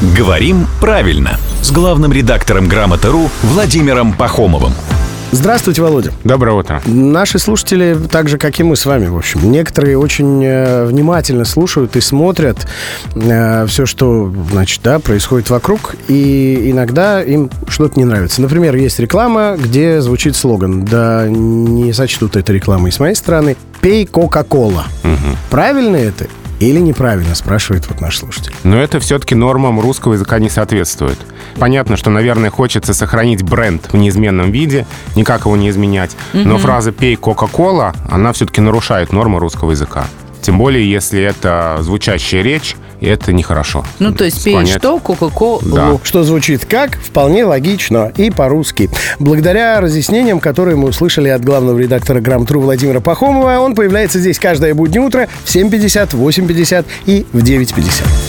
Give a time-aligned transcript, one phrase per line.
[0.00, 4.72] «Говорим правильно» с главным редактором «Грамоты.ру» Владимиром Пахомовым.
[5.32, 6.12] Здравствуйте, Володя.
[6.22, 6.80] Доброе утро.
[6.86, 11.44] Наши слушатели, так же, как и мы с вами, в общем, некоторые очень э, внимательно
[11.44, 12.68] слушают и смотрят
[13.16, 18.40] э, все, что, значит, да, происходит вокруг, и иногда им что-то не нравится.
[18.40, 24.06] Например, есть реклама, где звучит слоган, да не сочтут это рекламой с моей стороны, «Пей
[24.06, 24.84] Кока-Кола».
[25.02, 25.36] Угу.
[25.50, 26.28] Правильно это
[26.60, 28.52] или неправильно, спрашивает вот наш слушатель.
[28.64, 31.18] Но это все-таки нормам русского языка не соответствует.
[31.58, 36.16] Понятно, что, наверное, хочется сохранить бренд в неизменном виде, никак его не изменять.
[36.32, 40.06] Но фраза «пей Кока-Кола», она все-таки нарушает нормы русского языка.
[40.40, 43.84] Тем более, если это звучащая речь, и это нехорошо.
[43.98, 44.98] Ну, то есть пей Склонять- что?
[44.98, 45.60] Кока-колу.
[45.64, 45.98] Да.
[46.02, 48.90] Что звучит как, вполне логично и по-русски.
[49.18, 54.74] Благодаря разъяснениям, которые мы услышали от главного редактора «Грамотру» Владимира Пахомова, он появляется здесь каждое
[54.74, 58.27] буднее утро в 7.50, 8.50 и в 9.50.